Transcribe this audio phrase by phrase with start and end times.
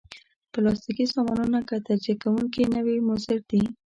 [0.53, 3.63] پلاستيکي سامانونه که تجزیه کېدونکي نه وي، مضر دي.